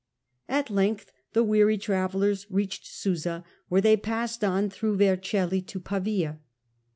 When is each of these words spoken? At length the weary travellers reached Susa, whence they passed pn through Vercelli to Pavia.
At 0.49 0.71
length 0.71 1.11
the 1.33 1.43
weary 1.43 1.77
travellers 1.77 2.47
reached 2.49 2.87
Susa, 2.87 3.43
whence 3.69 3.83
they 3.83 3.95
passed 3.97 4.41
pn 4.41 4.73
through 4.73 4.97
Vercelli 4.97 5.61
to 5.67 5.79
Pavia. 5.79 6.39